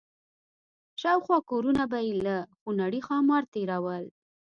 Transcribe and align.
شاوخوا 1.01 1.37
کورونه 1.49 1.83
به 1.91 1.99
یې 2.05 2.13
لکه 2.27 2.47
خونړي 2.59 2.99
ښامار 3.07 3.43
تېرول. 3.53 4.03